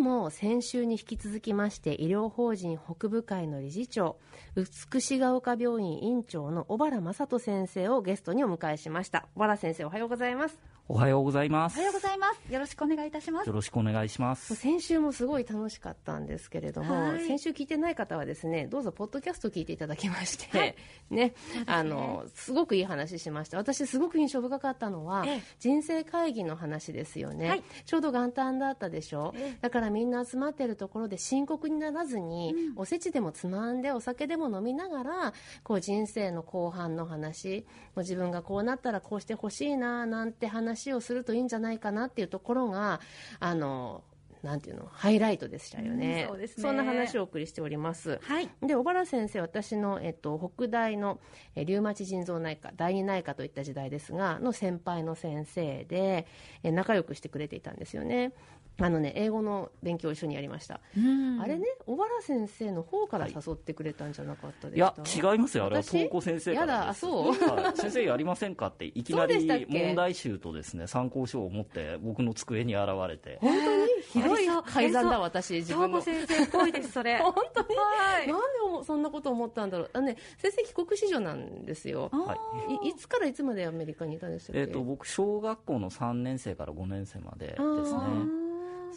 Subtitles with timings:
[0.00, 4.16] 日も先週に引き続きまして医療法人北部会の理事長
[4.56, 9.28] 美しが丘病院院長の小原正人先生をゲストにお迎えしました。
[9.34, 10.79] 小原先生おはようございます。
[10.92, 11.76] おはようございます。
[11.76, 12.52] おはようございます。
[12.52, 13.46] よろしくお願いいたします。
[13.46, 14.56] よろしくお願いします。
[14.56, 20.74] 先週もすごい楽しかったんですけれども、はい、先週聞いてない方はですね、どうぞポッドキャスト聞いていただきまして、はい、
[21.10, 23.58] ね、 ね、あのすごくいい話しました。
[23.58, 27.48] 私すごく印象深かったのは、ええ、人生会議の話ですよね。
[27.48, 29.32] はい、ちょうど元旦だったでしょ。
[29.36, 37.64] え、だからみんな集まってるところで深刻にならずに、うん、おせちでもつまんでお酒でも飲みながら、こう人生の後半の話、
[37.94, 43.00] もう自分がこうなったらこうしてほしいななんて話をするといいんじゃないかなっていうところが
[43.38, 44.02] あの
[44.42, 46.26] なんていうのハイライトでしたよね。
[46.30, 48.18] うん、そねそんな話をお送りしております。
[48.22, 48.48] はい。
[48.62, 51.20] で小原先生私のえっと北大の
[51.54, 56.26] えリウマチ腎臓内科第二内科といった時代ですがの先輩の先生で
[56.62, 58.32] え仲良くしてくれていたんですよね。
[58.80, 60.74] あのね英語の勉強を一緒にやりました。
[60.74, 65.02] あれね小原先生の方から誘ってくれたんじゃなかったですか？
[65.18, 65.66] いや違いますよ。
[65.66, 67.76] あれは東子先生やだあそう、はい。
[67.76, 73.38] 先生やりませんかっていきなり問題集とですね参考書を持って僕の机に現れて。
[73.40, 73.80] 本当に？
[74.02, 76.00] ひどい改ざんだ私自分の。
[76.00, 77.18] 先生っぽいですそれ。
[77.22, 77.76] 本当に？
[77.76, 78.26] はい。
[78.28, 79.90] なんでそんなこと思ったんだろう。
[79.92, 82.08] あのね先生帰国子女なんですよ。
[82.12, 82.36] は
[82.82, 82.88] い。
[82.88, 84.60] いつからいつまでアメリカにいたんでしたっけ？
[84.60, 88.39] えっ、と僕小学校の三年生から五年生までですね。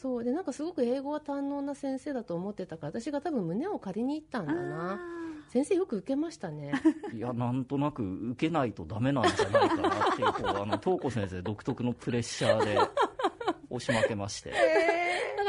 [0.03, 0.23] そう。
[0.23, 4.99] でなんかすごく英語は堪能な先生だと思ってたから私が多分胸を借りに行ったんだな。
[5.47, 6.73] 先生よく受けましたね。
[7.15, 12.77] いやなんとなく受けないとダメなんじゃないかなっていうこうあの東子先生独特のプレッシャーで
[13.69, 14.92] 押し負けまして、 えー、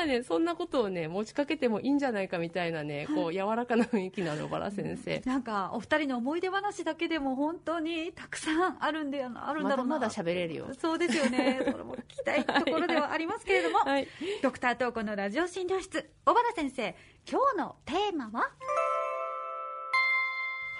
[0.04, 9.94] かねそんなことをね持ちかけてもいいんじゃないかみたいなねこう柔らかな雰囲気のバラ先生、なんかお二人の思い出話だけでも本当にたくさんあるんであるんだろうな。
[9.94, 10.68] まだ喋れるよ。
[10.78, 11.60] そうですよね。
[11.70, 14.08] それも聞きたいところではありますけれども、はい、
[14.42, 16.94] ドクタートーコのラジオ診療室小原先生
[17.30, 18.50] 今日のテーマは？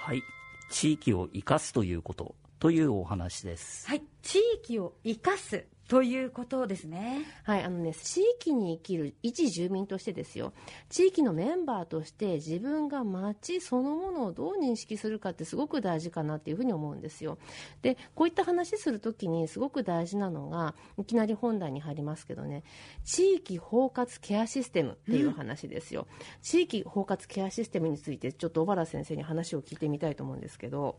[0.00, 0.22] はい。
[0.70, 2.34] 地域を生かすということ。
[2.58, 3.86] というお話です。
[3.88, 4.02] はい。
[4.22, 7.24] 地域を生かすということですね。
[7.42, 10.52] はい、あのね、地域に生きる一住民としてですよ、
[10.88, 17.38] 地域のメンバーとして自分が街そのものをどう認識するかってすごく大事かなっていうふうに思うんですよ。
[17.82, 22.64] で、こういった話するときにすごく大事なのが、いきなり本題に入りますけどね、
[23.04, 26.06] 地域包括ケアシステムっていう話ですよ。
[26.10, 30.96] うん、地域包括ケアシステムについてちょっと小原先生に話を聞いてみたいと思うんですけど。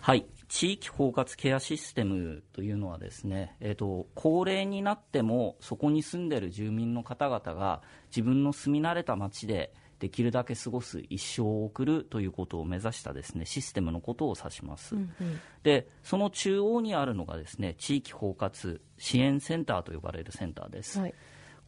[0.00, 21.14] はい、地域包括ケアシステムというのはですね、えーと、高齢になってもそこに住んでいる住民の方々が自分の住み慣れた町でできるだけ過ごす一生を送るということを目指したですねシステムのことを指します、うんうん、でその中央にあるのがですね地域包括支援センターと呼ばれるセンターです、はい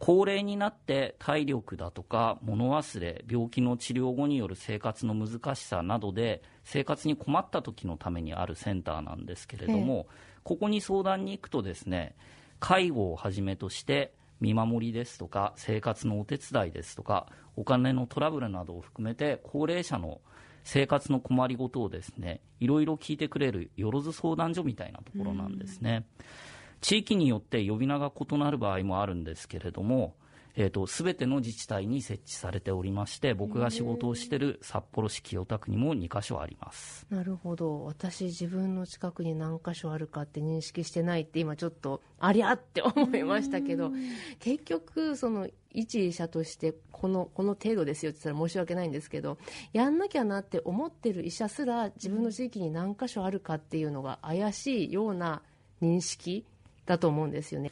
[0.01, 10.07] 高齢になって体力だとか物忘れ病気の治療後による生活の難しさなどで生活に困った時のためにあるセンターなんですけれども、
[10.43, 12.17] ここに相談に行くとですね
[12.61, 20.23] 介護をはじめとして見守りですとか生活のお手伝いですとかお金のトラブルなどを含めて高齢者の
[20.65, 26.07] 生活の困りごとをですねいろいろ聞いてくれるよろず相談所みたいなところなんですね。
[26.21, 30.15] うん地域によって呼び名が異なる場合もあるんですけれども、
[30.57, 37.07] えーと、全ての自治体に設置されておりまして僕が仕事をしている札幌市清田区にも2か所あります。
[37.11, 37.85] なるほど。
[37.85, 43.91] 私自分の近くに何か所あるかって認識してないって今ちょっとありゃって思いましたけど
[44.39, 49.39] 結局その一医者としてこのこの程度ですよって言ったら申し訳ないんですけど
[49.73, 55.43] やんなきゃなって思ってる医者すら自分の地域に何か所あるかっていうのが怪しいような
[55.81, 56.45] 認識
[56.91, 57.71] だと思うんですよね。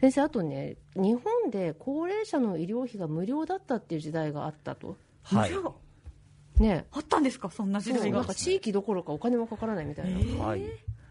[0.00, 4.96] 先生、あとね、日本で高齢者の医療費が無料だったっていう時代があったと。
[5.22, 8.18] はい、ね、あったんですか、そんな時代が。
[8.18, 10.10] なんか地域どころかお金もかからないみたいな。
[10.10, 10.62] えー、はい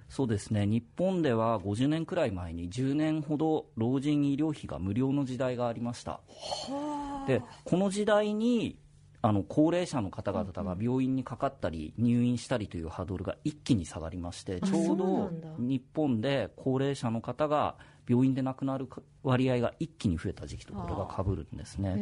[0.09, 6.19] そうですね日本では50年くらい前に10年ほど老人医療費が無料の時代がありました
[7.27, 8.79] でこの時代に
[9.21, 17.75] あの高齢者の方々が病院にかかったり入院したりというハードルが一気に下がりましてちょうど日本で高齢者の方が
[18.07, 18.87] 病院で亡くなる
[19.23, 21.95] 割合が一気に増えた時期とこれがかぶるんですね。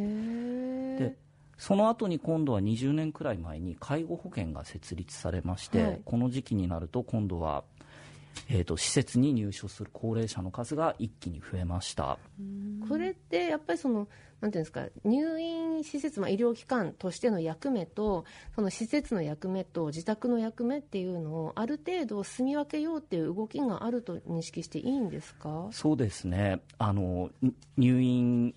[0.98, 1.16] で
[1.58, 7.64] その後に今度は20年くらい前に介護保険が設立されまして、はい、この時期になると今度は
[8.50, 12.18] えーと、施設に入所する高齢者の数が一気に増えました。
[12.88, 14.08] これってやっぱりその
[14.40, 25.68] なんていうんですか入院施設、まあ、医療機関としての役目とその施設の役目と自宅の役目っていうのをある程度住み分けようっていう動きがあると認識していいんですか？
[25.72, 26.60] そうですね。
[26.78, 27.30] あの
[27.76, 28.54] 入院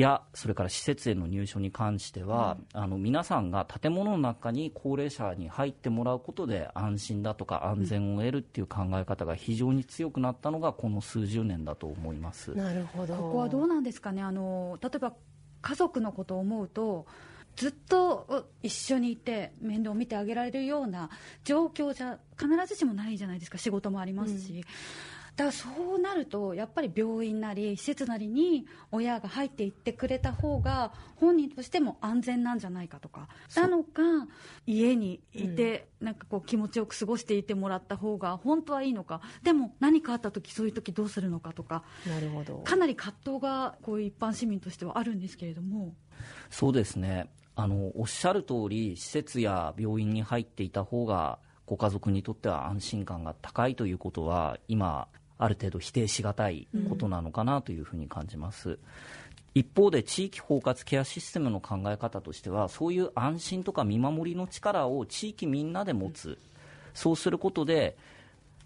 [0.00, 12.54] やそれから施設への入所に関しては、うん、あの皆さんが建物の中に高齢者に入ってもらうことで安心だとか安全を得るっていう考え方が非常に強くなったのがこの数十年だと思います。
[12.54, 13.14] なるほど。
[13.14, 14.22] ここはどうなんですかね？
[14.22, 15.12] あの例えば
[15.60, 17.06] 家族のことを思うと
[17.54, 21.10] ずっと一緒にいて面倒を見てあげられるような
[21.44, 23.58] 状況じゃ必ずしもないじゃないですか。
[23.58, 24.62] 仕事もありますし、うん、
[25.36, 33.28] だからそうなるとやっぱり病院なり施設なりに親が入っていってくれた方が本人としても安全なんじゃないかとか。
[33.56, 34.02] なのか
[34.66, 39.20] 家にいて、なんかこう気持ちよく過ごしていてもらった方が本当はいいのか。
[39.42, 41.82] でも何かあった時そういう時どうするのかとか。
[42.06, 42.58] なるほど。
[42.58, 45.94] かなり葛藤がこう一般市民としてはあるんですけれども。
[46.50, 47.30] そうですね。
[47.54, 55.08] あのおっしゃる通り施設や病院に入っていた方がご家族にとっては安心感が高いということは今
[55.42, 58.78] ある程度否定しがたいことなのかなというふうに感じます、うん、
[59.54, 66.38] 一方で地域包括ケアシステムの考え方としてはそういう安心とか見守りの力を地域みんなで持つ、
[66.94, 67.96] そうすることで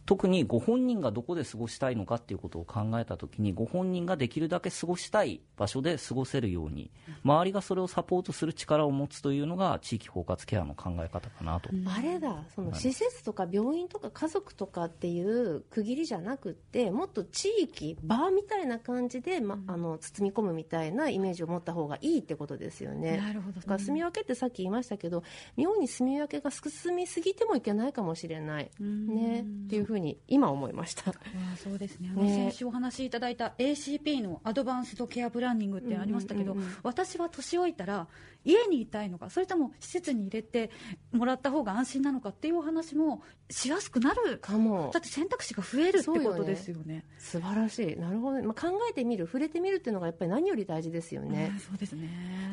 [0.06, 6.90] 特にご本人がどこで過ごしたいのかっていうことを考えたときにご本人ができるだけ過ごしたい場所で過ごせるように
[7.24, 12.44] 周りがそれをサポートする力を持つというのが地域包括ケアの考え方かなと、あれだ。
[12.54, 23.16] その施設とか病院とか家族とかっていう区切りじゃなくてもっと地域場みたいな感じで、ま、あの包み込むみたいなイメージを持った方がいいってことですよね。
[23.16, 25.24] なるほど、ね、住み分けってさっき言いましたけど
[25.56, 31.10] 妙に住み分けが進みすぎてもいけないかもしれない、ね、っていうふうに今思いました。
[31.10, 31.14] あ
[31.56, 32.10] そうですね。
[32.10, 32.50] ね。
[32.50, 38.06] 先週お話しいただいた ACP のアドバンスドケアプランニングってありましたけど、私は年老いたら
[38.44, 40.70] 家にいたいのかそれとも施設に入れて
[41.12, 44.38] もらった方が安心なのかっていうお話もしやすくなる。
[44.38, 44.90] かも。
[44.92, 47.96] だって選択肢が増えるってことですよね、ね、素晴らしい。
[47.96, 52.08] なるほど、まあ、考えてみる触れてみるっていうのがやっぱり何より大事ですよね、そうですね。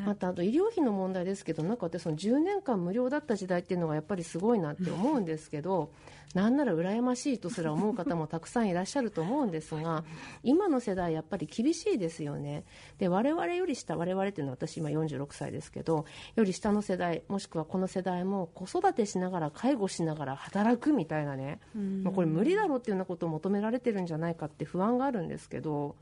[0.06, 5.92] またあと医療費の問題ですけどなんか私その10年間無料だった時代っていうのがやっぱりすごいなって思うんですけど
[6.34, 10.04] なんなら羨ましいとすら思う方もたくさんいらっしゃると思うんですが
[10.42, 12.64] 今の世代やっぱり厳しいですよね。
[12.98, 16.04] で我々より下我々っていうのは私今46歳ですけど
[16.36, 21.60] より下の世代もしくはこの世代も子育てしながら介護しながら働くみたいなね、
[22.02, 25.96] まあ、これ無理だろうっていうようなことを求められてるんじゃないかって不安があるんですけど。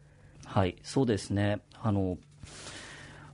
[0.44, 1.61] はいそうですね。
[1.81, 2.19] あの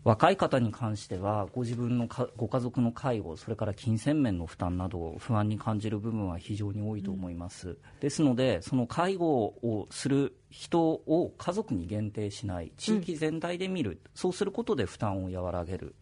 [0.08, 2.08] 若い方に関してはご自分の
[2.38, 15.94] ご家族の介護それから金銭面の負担など不安に感じる部分は非常に多いと思います、うん、ですのでその介護をする人を家族に限定しない地域全体で見る、うん、そうすることで負担を和らげる。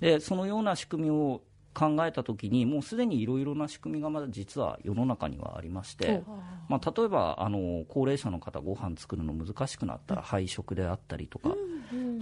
[0.00, 1.40] でそのような仕組みを
[1.76, 6.22] 考えたときにもうすでにいろいろな仕組みがまだ実は世の中にはありまして、
[6.70, 11.50] まあ、例えばあの高齢者の方ご飯作るの難しくなったら配食であったりとか、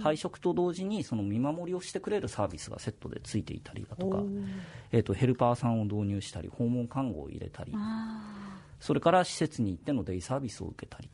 [0.03, 4.19] 配食と同時にその見守りをしてくれるサービスがセットでついていたりだとか、
[4.91, 7.73] えー、とヘルパーさんを導入したり訪問看護を入れたり
[8.81, 11.09] それから施設に行ってのデイサービスを受けたり。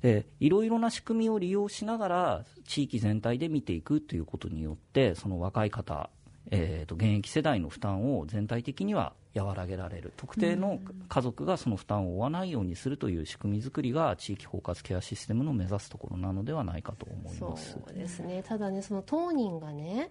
[0.00, 6.10] でいろいろな仕組みを利用しながら地域全体で見ていくということによってその若い方
[6.50, 10.12] えーと、現役世代の負担を全体的には和らげられる。
[10.16, 17.72] 特定の家族がその負担を負わないようにするという仕組み作りが地域包括ケアシステムの目指すところなのではないかと思います。
[17.72, 18.42] そうですね。
[18.46, 20.10] ただねその当人がね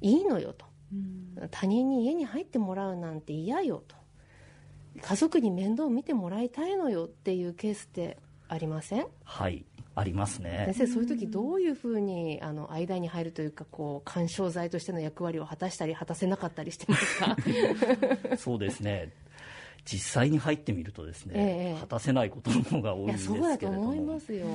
[0.00, 0.66] いいのよと、
[1.50, 3.96] 他人に家に入ってもらうなんて嫌よと。
[5.00, 9.06] 家族に面倒を見てもらいたいのよっていうケースってありません？
[9.24, 9.64] はい
[9.96, 10.64] ありますね。
[10.74, 17.36] 先生そういう時どういうふうにあの間に入るというかこう緩衝材としての役割を果たしたり果たせなかったりしてますか？
[18.36, 19.12] そうですね。
[19.84, 23.50] 実際に入ってみるとですね、ええ、果たせないことの方が多いんですけれども。
[23.50, 24.46] そうだと思いますよ。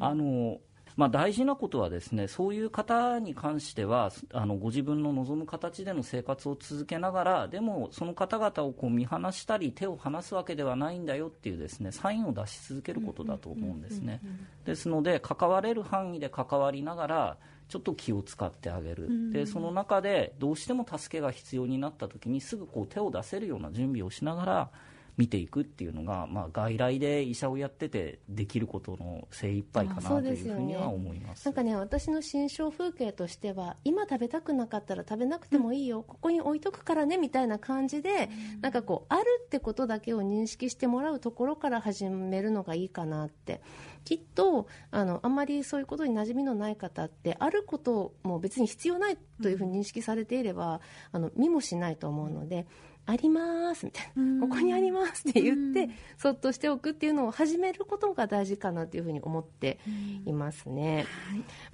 [0.00, 0.58] あの
[0.96, 14.20] まあ、大事なことはですねそういう方に関してはあのご自分の望む形での生活を続けながらでもその方々をこう見放したり手を離すわけではないんだよっていうですねサインを出し続けることだと思うんですね。
[14.64, 17.36] ですので関われる範囲で関わりながら
[17.68, 24.70] ちょっと気を使ってあげる、でその中でどうしても助けが必要になった時にすぐこう手を出せるような準備をしながら
[25.16, 43.60] 見ていくっていうのが、まあ、外来で医者をやっててできることの精一杯かなというふうには思います、ね、なんかね私の心象風景としては今食べたくなかったら食べなくてもいいよ、うん、ここに置いとくからねみたいな感じで、うん、なんかこうあるってことだけを認識してもらうところから始めるのがいいかなって。
[44.04, 50.80] きっとあのあんまりそういうことに馴染みのない方ってあることも別に必要ないというふうに認識されていれば、
[51.12, 52.66] あの見もしないと思うので。
[53.04, 59.78] ありますみたいな、ここにありますって言って、そっとしておくっていうのを始めることが大事かなというふうに思って
[60.24, 61.06] いますね。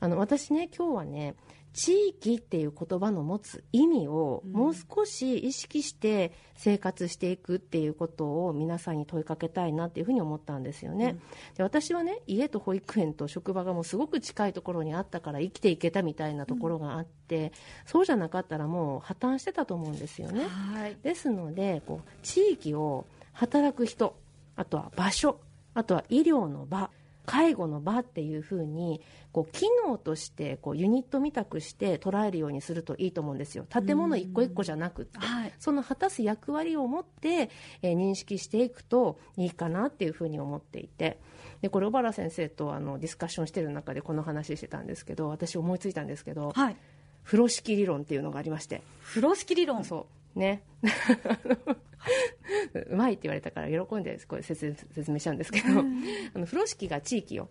[0.00, 1.34] あの私ね今日はね
[1.72, 11.16] 地域っていう言葉の持つ意味をもう少し意識して生活していくっていうことを皆さんに問いかけたいなっていうふうに思ったんですよね、
[11.50, 17.50] うん、で私はね家と保育園と職場がもうすごく近いところにあったから生きていけたみたいなところがあって、うん、
[17.86, 24.16] そうじゃなかったらもう破綻してたと思うんですよね、はい、ですのでこう地域を働く人
[24.56, 25.38] あとは場所
[25.74, 26.90] あとは医療の場
[27.28, 29.00] 介護の場っていうふうに
[29.32, 33.66] こう機能としてこうユニットみたくして捉えるようにするといいと思うんですよ。
[33.68, 37.50] 建物一個一個じゃなくて、はい、その果たす役割を持って、
[37.82, 41.18] えー、認識していくといいかなっていうふうに思っていて。
[41.60, 46.76] でこれ小原先生とあのディスカッションしてる中でこの話してたんですけど私思いついたんですけど、はい、
[47.24, 48.82] 風呂敷理論っていうのがありまして。
[49.02, 49.84] 風呂敷理論。
[49.84, 50.06] そ
[50.36, 50.38] う。
[50.38, 50.62] ね
[52.90, 54.74] うまいって言われたから喜んでこれ説
[55.10, 57.48] 明しちゃうんですけど、あの風呂敷が地域を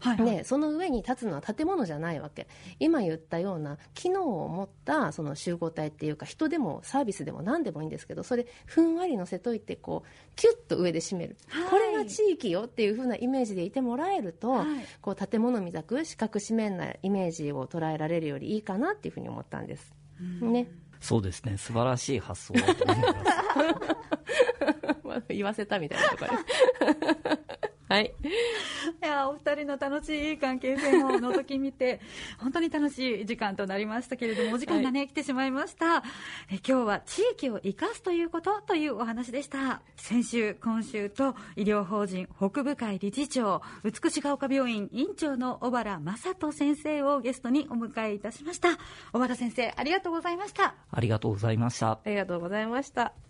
[0.00, 2.46] はいはい、でその上に立つのは建物じゃないわけ。
[2.78, 14.66] 今言ったような機能を持ったその集合体っていうか人でもサービスでも何でもいいんですけどそれふんわり乗せといてこうキュッと上で締める、はい、これが地域よっていう風なイメージでいてもらえると、はい、
[15.00, 19.92] こう建物みたく四角四面なイメージを捉えられるよりいいかなっていうふうに思ったんです。
[20.40, 20.68] ね
[21.00, 21.56] そうですね。
[21.56, 23.14] 素晴らしい発想だと思いま
[25.20, 25.24] す。
[25.30, 26.30] 言わせたみたいなところ。
[27.88, 28.14] はい。
[29.02, 32.00] いや、お二人の楽しい関係性も覗き見て、
[32.38, 36.02] 本当に楽しい時間となりましたけれども、お時間がね、はい、来てしまいました。
[36.50, 39.80] え今日は地域を生かすということというお話でした。
[39.96, 48.76] 先週、今週と医療法人北部会理事長、美しが丘病院院長の小原正人先生をゲストにお迎えいたしました。
[49.12, 50.74] 小原先生、ありがとうございました。
[50.90, 51.92] ありがとうございました。
[51.92, 53.27] ありがとうございました。